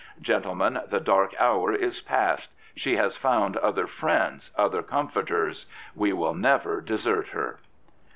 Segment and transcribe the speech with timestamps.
[0.19, 2.49] Gentlemen, the dark hour is past.
[2.75, 5.67] She has found other friends, other comforters.
[5.95, 7.59] We will never desert her."